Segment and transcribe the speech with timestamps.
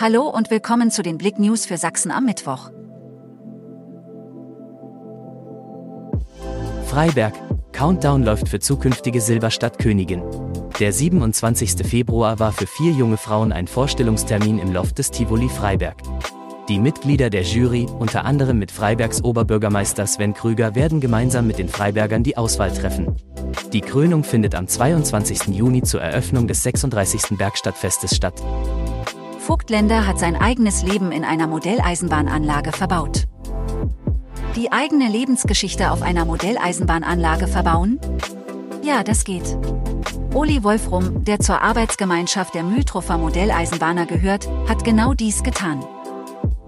[0.00, 2.70] Hallo und willkommen zu den Blick News für Sachsen am Mittwoch.
[6.86, 7.34] Freiberg.
[7.72, 10.22] Countdown läuft für zukünftige Silberstadt-Königin.
[10.78, 11.84] Der 27.
[11.84, 15.96] Februar war für vier junge Frauen ein Vorstellungstermin im Loft des Tivoli Freiberg.
[16.68, 21.68] Die Mitglieder der Jury, unter anderem mit Freibergs Oberbürgermeister Sven Krüger, werden gemeinsam mit den
[21.68, 23.16] Freibergern die Auswahl treffen.
[23.72, 25.48] Die Krönung findet am 22.
[25.48, 27.36] Juni zur Eröffnung des 36.
[27.36, 28.40] Bergstadtfestes statt.
[29.48, 33.24] Vogtländer hat sein eigenes Leben in einer Modelleisenbahnanlage verbaut.
[34.56, 37.98] Die eigene Lebensgeschichte auf einer Modelleisenbahnanlage verbauen?
[38.82, 39.56] Ja, das geht.
[40.34, 45.82] Oli Wolfrum, der zur Arbeitsgemeinschaft der Mühltruffer Modelleisenbahner gehört, hat genau dies getan.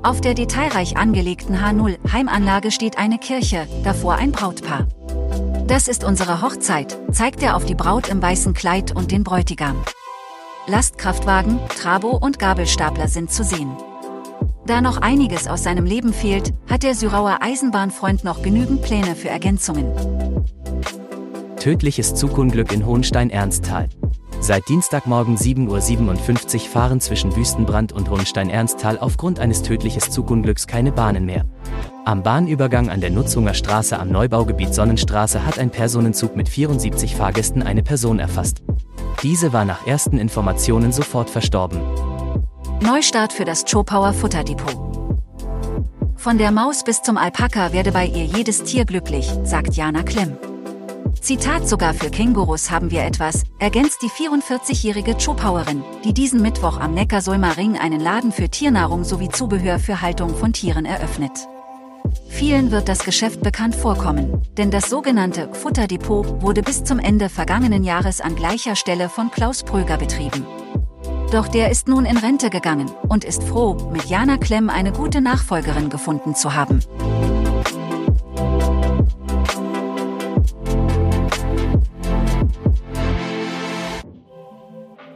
[0.02, 4.88] Auf der detailreich angelegten H0 Heimanlage steht eine Kirche, davor ein Brautpaar.
[5.66, 9.76] Das ist unsere Hochzeit, zeigt er auf die Braut im weißen Kleid und den Bräutigam.
[10.70, 13.72] Lastkraftwagen, Trabo und Gabelstapler sind zu sehen.
[14.66, 19.28] Da noch einiges aus seinem Leben fehlt, hat der Syrauer Eisenbahnfreund noch genügend Pläne für
[19.28, 19.90] Ergänzungen.
[21.58, 23.88] Tödliches Zugunglück in Hohenstein-Ernsthal.
[24.38, 31.26] Seit Dienstagmorgen 7.57 Uhr fahren zwischen Wüstenbrand und Hohenstein-Ernsthal aufgrund eines tödlichen Zugunglücks keine Bahnen
[31.26, 31.46] mehr.
[32.04, 37.62] Am Bahnübergang an der Nutzunger Straße am Neubaugebiet Sonnenstraße hat ein Personenzug mit 74 Fahrgästen
[37.62, 38.62] eine Person erfasst.
[39.22, 41.78] Diese war nach ersten Informationen sofort verstorben.
[42.80, 44.76] Neustart für das Chopauer Futterdepot.
[46.16, 50.38] Von der Maus bis zum Alpaka werde bei ihr jedes Tier glücklich, sagt Jana Klemm.
[51.20, 56.94] Zitat sogar für Kängurus haben wir etwas, ergänzt die 44-jährige Chopauerin, die diesen Mittwoch am
[56.94, 61.32] Neckarsulmer Ring einen Laden für Tiernahrung sowie Zubehör für Haltung von Tieren eröffnet.
[62.28, 67.84] Vielen wird das Geschäft bekannt vorkommen, denn das sogenannte Futterdepot wurde bis zum Ende vergangenen
[67.84, 70.46] Jahres an gleicher Stelle von Klaus Pröger betrieben.
[71.32, 75.20] Doch der ist nun in Rente gegangen und ist froh, mit Jana Klemm eine gute
[75.20, 76.80] Nachfolgerin gefunden zu haben.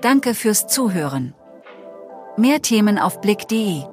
[0.01, 1.35] Danke fürs Zuhören.
[2.37, 3.85] Mehr Themen auf blick.de